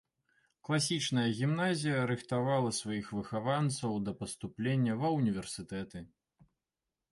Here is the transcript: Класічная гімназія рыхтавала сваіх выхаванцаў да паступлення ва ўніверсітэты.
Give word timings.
Класічная 0.69 1.25
гімназія 1.39 2.07
рыхтавала 2.13 2.71
сваіх 2.79 3.13
выхаванцаў 3.19 3.91
да 4.09 4.17
паступлення 4.25 4.99
ва 5.05 5.15
ўніверсітэты. 5.19 5.99